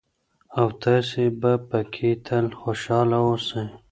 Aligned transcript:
او 0.59 0.67
تاسې 0.83 1.23
به 1.39 1.51
پکې 1.69 2.11
تل 2.25 2.45
خوشحاله 2.59 3.17
اوسئ. 3.27 3.65